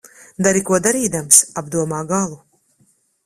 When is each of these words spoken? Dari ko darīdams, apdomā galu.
Dari 0.45 0.61
ko 0.69 0.77
darīdams, 0.85 1.41
apdomā 1.63 1.99
galu. 2.13 2.39